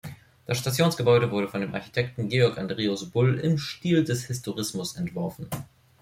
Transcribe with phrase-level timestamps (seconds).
[0.47, 5.47] Das Stationsgebäude wurde von dem Architekten Georg Andreas Bull im Stil des Historismus entworfen.